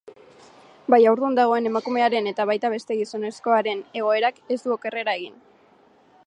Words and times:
Bai 0.93 0.99
haurdun 1.09 1.35
dagoen 1.39 1.69
emakumearen 1.71 2.29
eta 2.31 2.47
baita 2.53 2.71
beste 2.75 2.97
gizonezkoaren 3.03 3.85
egoerak 4.01 4.41
ez 4.57 4.59
du 4.65 4.75
okerrera 4.79 5.17
egin. 5.21 5.39